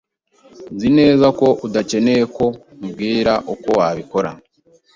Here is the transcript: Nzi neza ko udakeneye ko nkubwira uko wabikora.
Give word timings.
Nzi 0.73 0.89
neza 0.99 1.27
ko 1.39 1.47
udakeneye 1.65 2.23
ko 2.35 2.45
nkubwira 2.75 3.33
uko 3.53 3.67
wabikora. 3.77 4.31